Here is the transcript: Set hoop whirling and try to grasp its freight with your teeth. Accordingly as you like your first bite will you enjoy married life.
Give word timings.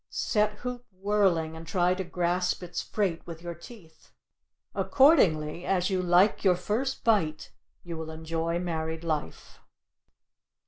Set 0.09 0.53
hoop 0.61 0.83
whirling 0.91 1.55
and 1.55 1.67
try 1.67 1.93
to 1.93 2.03
grasp 2.03 2.63
its 2.63 2.81
freight 2.81 3.21
with 3.27 3.43
your 3.43 3.53
teeth. 3.53 4.09
Accordingly 4.73 5.63
as 5.63 5.91
you 5.91 6.01
like 6.01 6.43
your 6.43 6.55
first 6.55 7.03
bite 7.03 7.51
will 7.85 8.07
you 8.07 8.09
enjoy 8.11 8.57
married 8.57 9.03
life. 9.03 9.59